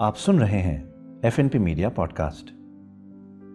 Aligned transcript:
आप 0.00 0.16
सुन 0.16 0.40
रहे 0.40 0.58
हैं 0.60 0.94
F 1.24 1.40
N 1.40 1.48
P 1.48 1.58
media 1.58 1.88
podcast 1.88 2.50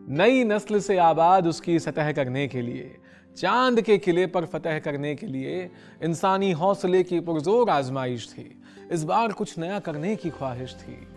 नई 0.10 0.44
नस्ल 0.44 0.80
से 0.80 0.98
आबाद 0.98 1.48
उसकी 1.48 1.80
सतह 1.80 2.12
करने 2.12 2.48
के 2.48 2.62
लिए, 2.62 2.98
चाँद 3.38 3.82
के 3.82 3.98
किले 3.98 4.28
पर 4.28 4.46
फतह 4.46 4.80
करने 4.80 5.16
के 5.16 5.28
लिए 5.28 5.72
इंसानी 6.04 6.52
हौसले 6.52 7.04
की 7.04 7.20
पुरजोर 7.20 7.70
आजमाइश 7.70 8.30
थी। 8.30 8.62
इस 8.92 9.04
बार 9.04 9.32
कुछ 9.32 9.58
नया 9.58 9.80
करने 9.80 10.16
की 10.16 10.30
ख्वाहिश 10.30 10.74
थी। 10.74 11.08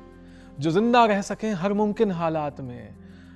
जो 0.61 0.71
ज़िंदा 0.71 1.05
रह 1.05 1.23
सके 1.23 1.49
हर 1.49 1.73
मुमकिन 1.73 2.11
हालात 2.11 2.61
में 2.61 2.95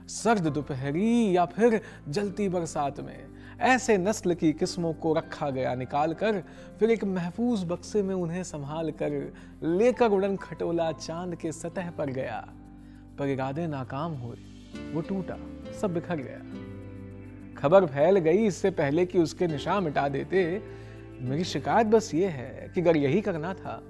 सर्द 0.08 0.46
दोपहरी 0.48 1.36
या 1.36 1.44
फिर 1.44 1.80
जलती 2.08 2.48
बरसात 2.48 3.00
में। 3.00 3.26
ऐसे 3.60 3.98
नस्ल 3.98 4.34
की 4.34 4.52
किस्मों 4.52 4.92
को 4.92 5.12
रखा 5.12 5.50
गया 5.50 5.74
निकाल 5.74 6.14
कर 6.14 6.42
फिर 6.78 6.90
एक 6.90 7.04
महफूज 7.04 7.64
बक्से 7.64 8.02
में 8.02 8.14
उन्हें 8.14 8.42
संभाल 8.42 8.90
कर 8.90 9.32
लेकर 9.62 10.10
उड़न 10.10 10.36
खटोला 10.36 10.92
चाँद 10.92 11.34
के 11.34 11.52
सतह 11.52 11.90
पर 11.90 12.10
गया। 12.10 12.48
पर 13.18 13.26
इरादे 13.26 13.66
नाकाम 13.66 14.12
हुए। 14.12 14.36
वो 14.92 15.00
टूटा, 15.00 15.36
सब 15.80 15.94
बिखर 15.94 16.16
गया। 16.16 16.38
खबर 17.54 17.86
फैल 17.86 18.18
गई 18.18 18.46
इससे 18.46 18.70
पहले 18.70 19.06
कि 19.06 19.18
उसके 19.18 19.46
निशान 19.46 19.84
मिटा 19.84 20.08
देते। 20.08 20.62
मेरी 21.20 21.44
शिकायत 21.44 21.86
बस 21.86 22.14
ये 22.14 22.26
है 22.26 22.72
कि 22.74 22.80
अगर 22.80 22.96
यही 22.96 23.20
करना 23.20 23.54
था 23.54 23.82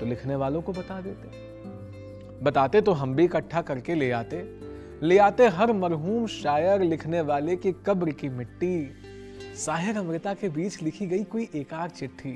तो 0.00 0.06
लिखने 0.06 0.36
वालों 0.36 0.62
को 0.62 0.72
बता 0.72 1.00
देते। 1.00 2.44
बताते 2.44 2.80
तो 2.80 2.92
हम 2.92 3.14
भी 3.14 3.24
इकट्ठा 3.24 3.62
करके 3.62 3.94
ले 3.94 4.10
आते। 4.10 4.59
ले 5.02 5.16
आते 5.18 5.46
हर 5.48 5.72
मरहूम 5.72 6.26
शायर 6.26 6.82
लिखने 6.82 7.20
वाले 7.20 7.54
की 7.56 7.70
कब्र 7.86 8.10
की 8.12 8.28
मिट्टी। 8.28 9.54
साहिर 9.56 9.96
अमृता 9.98 10.34
के 10.34 10.48
बीच 10.48 10.82
लिखी 10.82 11.06
गई 11.06 11.22
कोई 11.24 11.48
एकाक 11.54 11.90
चिट्ठी। 11.90 12.34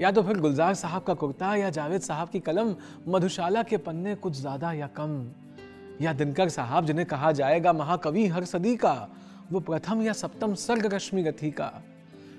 या 0.00 0.10
तो 0.10 0.22
फिर 0.22 0.38
गुलजार 0.38 0.74
साहब 0.74 1.02
का 1.02 1.14
कुर्ता 1.14 1.54
या 1.56 1.70
जावेद 1.70 2.00
साहब 2.00 2.28
की 2.28 2.40
कलम, 2.40 2.74
मधुशाला 3.08 3.62
के 3.62 3.76
पन्ने 3.76 4.14
कुछ 4.14 4.32
ज़्यादा 4.32 4.72
या 4.72 4.86
कम। 4.86 5.32
या 6.00 6.12
दिनकर 6.12 6.48
साहब 6.48 6.86
जिन्हें 6.86 7.06
कहा 7.06 7.32
जाएगा 7.32 7.72
महाकवि 7.72 8.26
हर 8.26 8.44
सदी 8.44 8.76
का, 8.76 9.08
वो 9.52 9.60
प्रथम 9.60 10.02
या 10.02 10.12
सप्तम 10.12 10.54
सर्ग 10.54 10.92
रश्मि 10.94 11.22
गति 11.22 11.50
का। 11.50 11.72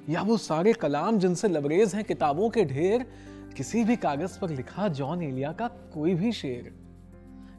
या 0.10 0.22
वो 0.22 0.38
सारे 0.38 0.74
कलाम 0.74 1.20
जिनसे 1.20 1.48
लबरेज 1.48 1.96
हैं 1.96 2.04
किताबों 2.04 2.50
के 2.50 2.66
ढेर, 2.66 3.06
किसी 3.58 3.84
भी 3.84 3.96
कागज़ 3.96 4.40
पर 4.40 4.50
लिखा 4.50 4.88
जॉन 4.88 5.24
एलिया 5.24 5.52
का 5.52 5.68
कोई 5.94 6.14
भी 6.14 6.32
शेर। 6.32 6.74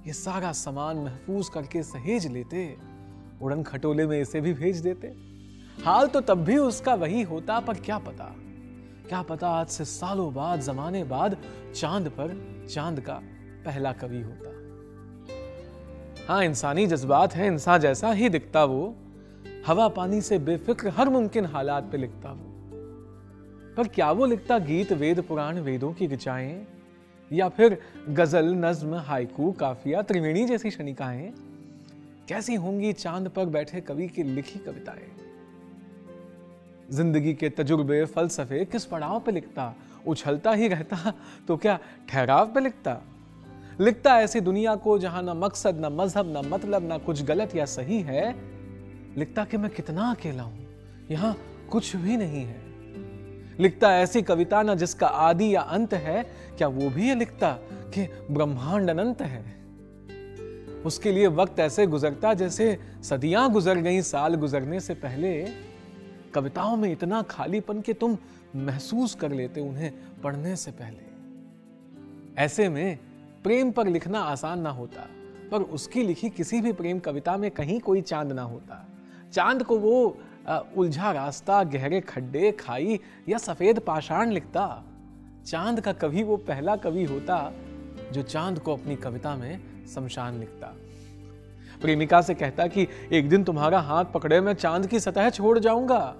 ये 0.06 0.12
सारा 0.12 0.52
सामान 0.52 0.96
महफूज 0.96 1.48
करके 1.48 1.82
सहेज 1.82 2.26
लेते, 2.26 2.76
उड़न 3.42 3.62
खटोले 3.62 4.06
में 4.06 4.20
इसे 4.20 4.40
भी 4.40 4.54
भेज 4.54 4.76
देते। 4.76 5.08
हाल 5.84 6.06
तो 6.06 6.20
तब 6.20 6.44
भी 6.44 6.56
उसका 6.56 6.94
वही 6.94 7.22
होता, 7.22 7.60
पर 7.60 7.74
क्या 7.74 7.98
पता? 7.98 8.34
क्या 9.08 9.22
पता 9.22 9.48
आज 9.48 9.66
से 9.66 9.84
सालों 9.84 10.34
बाद, 10.34 10.60
जमाने 10.60 11.04
बाद, 11.04 11.36
चाँद 11.74 12.08
पर 12.08 12.56
चाँद 12.70 13.00
का 13.00 13.20
पहला 13.64 13.92
कवि 13.92 14.20
होता। 14.20 14.54
हाँ 16.28 16.44
इंसानी 16.44 16.86
जज्बात 16.86 17.34
है, 17.34 17.46
इंसान 17.46 17.80
जैसा 17.80 18.12
ही 18.12 18.28
दिखता 18.28 18.64
वो। 18.64 18.96
हवा 19.66 19.88
पानी 19.88 20.20
से 20.20 20.38
बेफिक्र 20.38 20.88
हर 20.88 21.08
मुमकिन 21.08 21.44
हालात 21.44 21.88
पे 21.92 21.98
लिखता 21.98 22.32
वो। 22.32 22.50
पर 23.76 23.88
क्या 23.88 24.12
वो 24.12 24.26
लिखता 24.26 24.58
गीत 24.58 24.92
वेद 24.92 25.20
पुराण 25.20 25.58
वेदों 25.58 25.92
की 25.92 26.06
ऋचाएँ 26.06 26.66
या 27.34 27.48
फिर 27.48 27.78
गज़ल, 28.08 28.54
नज्म 28.54 28.94
हाइकू 28.94 29.52
काफिया, 29.52 30.02
त्रिवेणी 30.02 30.44
जैसी 30.44 30.70
शनिकाएँ, 30.70 31.32
कैसी 32.28 32.54
होंगी 32.54 32.92
चाँद 32.92 33.28
पर 33.28 33.46
बैठे 33.46 33.80
कवि 33.80 34.08
की 34.08 34.22
लिखी 34.22 34.58
कविताएँ? 34.58 35.08
ज़िंदगी 36.90 37.34
के 37.34 37.48
तजुर्बे, 37.48 38.04
फलसफे 38.04 38.64
किस 38.64 38.84
पड़ाव 38.84 39.20
पे 39.20 39.32
लिखता? 39.32 39.74
उछलता 40.06 40.52
ही 40.52 40.68
रहता 40.68 41.12
तो 41.48 41.56
क्या 41.56 41.78
ठहराव 42.08 42.46
पे 42.46 42.60
लिखता? 42.60 43.00
लिखता 43.80 44.20
ऐसी 44.20 44.40
दुनिया 44.40 44.74
को 44.76 44.98
जहाँ 44.98 45.22
ना 45.22 45.34
मकसद, 45.34 45.76
ना 45.76 45.88
मज़हब, 45.88 46.32
ना 46.32 46.42
मतलब 46.42 46.88
ना 46.88 46.98
कुछ 46.98 47.22
गलत 47.22 47.56
या 47.56 47.64
सही 47.64 48.00
है। 48.00 48.34
लिखता 49.16 49.44
कि 49.44 49.56
मैं 49.56 49.70
कितना 49.70 50.10
अकेला 50.10 50.42
हूँ? 50.42 50.66
यहाँ 51.10 51.36
कुछ 51.70 51.96
भी 51.96 52.16
नहीं 52.16 52.44
है। 52.44 52.63
लिखता 53.60 53.98
ऐसी 53.98 54.22
कविता 54.22 54.62
ना 54.62 54.74
जिसका 54.74 55.06
आदि 55.06 55.54
या 55.54 55.60
अंत 55.60 55.94
है, 55.94 56.22
क्या 56.58 56.68
वो 56.68 56.90
भी 56.90 57.08
ये 57.08 57.14
लिखता 57.14 57.52
कि 57.94 58.08
ब्रह्मांड 58.30 58.90
अनंत 58.90 59.22
है? 59.22 59.54
उसके 60.82 61.12
लिए 61.12 61.26
वक्त 61.26 61.58
ऐसे 61.58 61.86
गुजरता 61.86 62.34
जैसे 62.34 62.78
सदियाँ 63.02 63.52
गुजर 63.52 63.78
गई 63.78 64.02
साल 64.02 64.34
गुजरने 64.34 64.80
से 64.80 64.94
पहले। 64.94 65.48
कविताओं 66.34 66.76
में 66.76 66.92
इतना 66.92 67.22
खालीपन 67.22 67.80
कि 67.80 67.92
तुम 67.92 68.18
महसूस 68.56 69.14
कर 69.14 69.32
लेते 69.32 69.60
उन्हें 69.60 69.92
पढ़ने 70.24 70.56
से 70.56 70.70
पहले। 70.70 71.14
ऐसे 72.42 72.68
में 72.68 72.98
प्रेम 73.44 73.70
पर 73.70 73.86
लिखना 73.86 74.20
आसान 74.20 74.60
ना 74.60 74.70
होता, 74.70 75.08
पर 75.50 75.62
उसकी 75.62 76.02
लिखी 76.02 76.30
किसी 76.30 76.60
भी 76.60 76.72
प्रेम 76.72 76.98
कविता 76.98 77.36
में 77.36 77.50
कहीं 77.50 77.80
कोई 77.80 78.00
चाँद 78.00 78.32
ना 78.32 78.42
होता। 78.42 78.88
चाँद 79.32 79.62
को 79.62 79.78
वो 79.78 80.18
उलझा 80.48 81.12
रास्ता, 81.12 81.64
गहरे 81.64 82.00
खड्डे 82.00 82.52
खाई 82.52 83.00
या 83.28 83.38
सफ़ेद 83.38 83.78
पाषाण 83.78 84.30
लिखता। 84.30 84.84
चाँद 85.46 85.80
का 85.80 85.92
कभी 85.92 86.22
वो 86.22 86.36
पहला 86.36 86.76
कवि 86.76 87.04
होता, 87.04 87.52
जो 88.12 88.22
चाँद 88.22 88.58
को 88.58 88.72
अपनी 88.72 88.96
कविता 88.96 89.36
में 89.36 89.60
शमशान 89.94 90.38
लिखता। 90.40 90.66
प्रेमिका 91.80 92.20
से 92.20 92.34
कहता 92.34 92.66
कि, 92.66 92.88
एक 93.12 93.28
दिन 93.28 93.44
तुम्हारा 93.44 93.80
हाथ 93.80 94.04
पकड़े 94.04 94.40
मैं 94.40 94.54
चाँद 94.54 94.86
की 94.86 95.00
सतह 95.00 95.30
छोड़ 95.30 95.58
जाऊँगा, 95.58 96.16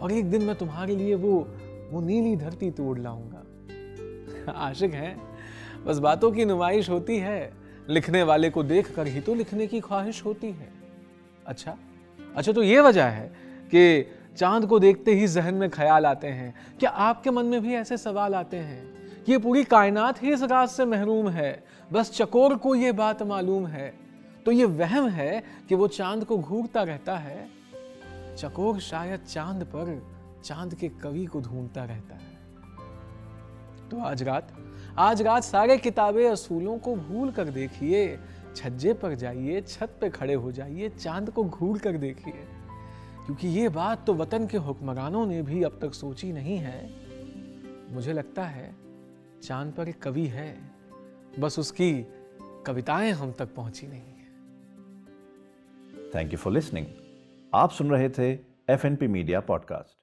और 0.00 0.12
एक 0.12 0.30
दिन 0.30 0.42
मैं 0.42 0.56
तुम्हारे 0.56 0.96
लिए 0.96 1.14
वो 1.14 1.48
वो 1.90 2.00
नीली 2.00 2.36
धरती 2.36 2.70
तोड़ 2.70 2.98
लाऊँगा। 2.98 3.42
आशिक 4.52 4.94
हैं, 4.94 5.22
बस 5.84 5.98
बातों 5.98 6.32
की 6.32 6.44
नुमाइश 6.44 6.90
होती 6.90 7.18
है। 7.18 7.52
लिखने 7.88 8.22
वाले 8.22 8.50
को 8.50 8.62
देख 8.62 8.94
कर 8.94 9.06
ही 9.06 9.20
तो 9.20 9.34
लिखने 9.34 9.66
की 9.66 9.80
ख्वाहिश 9.80 10.24
होती 10.24 10.46
है। 10.46 10.72
अच्छा 11.46 11.76
अच्छा 12.36 12.52
तो 12.52 12.62
ये 12.62 12.80
वजह 12.80 13.04
है 13.04 13.28
कि 13.74 14.10
चाँद 14.36 14.66
को 14.66 14.78
देखते 14.78 15.14
ही 15.14 15.26
जहन 15.26 15.54
में 15.54 15.70
ख्याल 15.70 16.06
आते 16.06 16.26
हैं। 16.26 16.54
क्या 16.78 16.90
आपके 16.90 17.30
मन 17.30 17.46
में 17.46 17.60
भी 17.60 17.74
ऐसे 17.74 17.96
सवाल 17.96 18.34
आते 18.34 18.56
हैं? 18.56 19.00
कि 19.24 19.32
ये 19.32 19.38
पूरी 19.38 19.64
कायनात 19.64 20.22
ही 20.22 20.32
इस 20.32 20.42
रात 20.42 20.68
से 20.68 20.84
महरूम 20.84 21.28
है, 21.28 21.64
बस 21.92 22.10
चकोर 22.10 22.56
को 22.56 22.74
ये 22.74 22.92
बात 22.92 23.22
मालूम 23.22 23.66
है। 23.66 23.94
तो 24.46 24.52
ये 24.52 24.64
वहम 24.64 25.08
है 25.08 25.44
कि 25.68 25.74
वो 25.74 25.88
चाँद 25.88 26.24
को 26.24 26.38
घूरता 26.38 26.82
रहता 26.82 27.16
है। 27.16 27.48
चकोर 28.36 28.78
शायद 28.78 29.20
चाँद 29.20 29.64
पर 29.64 30.06
चाँद 30.44 30.74
के 30.74 30.88
कवि 30.88 31.24
को 31.24 31.40
ढूंढता 31.40 31.84
रहता 31.84 32.14
है। 32.14 32.30
तो 33.88 34.00
आज 34.00 34.22
रात 34.22 34.52
आज 34.98 35.22
रात 35.22 35.42
सारे 35.42 35.76
किताबें 35.76 36.30
असूलों 36.30 36.78
को 36.78 36.96
भूल 36.96 37.30
कर 37.30 37.44
देखिए 37.44 38.18
छज्जे 38.56 38.94
पर 38.94 39.14
जाइए, 39.14 39.60
छत 39.60 39.98
पे 40.00 40.10
खड़े 40.10 40.34
हो 40.34 40.52
जाइए, 40.52 40.88
चाँद 40.88 41.30
को 41.30 41.44
घूर 41.44 41.78
कर 41.78 41.92
देखिए। 41.92 42.46
क्योंकि 43.26 43.48
ये 43.48 43.68
बात 43.68 44.06
तो 44.06 44.14
वतन 44.14 44.46
के 44.46 44.58
हुक्मरानों 44.58 45.26
ने 45.26 45.42
भी 45.42 45.62
अब 45.62 45.78
तक 45.82 45.94
सोची 45.94 46.32
नहीं 46.32 46.58
है। 46.58 46.90
मुझे 47.94 48.12
लगता 48.12 48.44
है, 48.44 48.76
चाँद 49.42 49.72
पर 49.72 49.88
एक 49.88 50.02
कवि 50.02 50.26
है, 50.26 50.70
बस 51.38 51.58
उसकी 51.58 52.06
कविताएँ 52.66 53.10
हम 53.10 53.32
तक 53.32 53.54
पहुँची 53.54 53.86
नहीं 53.86 54.00
है। 54.00 54.10
थैंक 56.14 56.32
यू 56.32 56.38
फॉर 56.38 56.52
लिसनिंग 56.52 56.86
आप 57.54 57.70
सुन 57.70 57.90
रहे 57.90 58.08
थे 58.08 58.32
एफएनपी 58.70 59.06
मीडिया 59.06 59.40
पॉडकास्ट 59.40 59.99